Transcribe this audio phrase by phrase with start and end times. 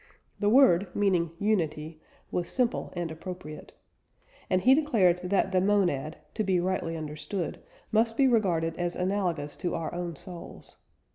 [0.39, 2.01] The word, meaning "unity,"
[2.31, 3.71] was simple and appropriate.
[4.49, 7.59] And he declared that the "monad," to be rightly understood,
[7.91, 10.77] must be regarded as analogous to our own souls.